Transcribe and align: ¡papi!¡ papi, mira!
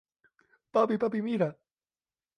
¡papi!¡ 0.77 0.97
papi, 1.03 1.21
mira! 1.21 1.51